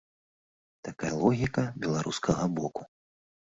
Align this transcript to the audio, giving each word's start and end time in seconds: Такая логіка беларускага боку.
Такая 0.87 1.11
логіка 1.23 1.65
беларускага 1.85 2.49
боку. 2.57 2.81